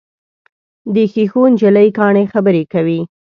د 0.93 0.95
ښیښو 1.11 1.41
نجلۍ 1.53 1.87
کاڼي 1.97 2.25
خبرې 2.33 2.63
کوي. 2.73 2.99